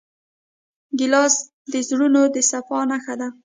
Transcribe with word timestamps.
ګیلاس 0.97 1.35
د 1.71 1.73
زړونو 1.87 2.21
د 2.33 2.37
صفا 2.51 2.79
نښه 2.89 3.13
ده. 3.19 3.27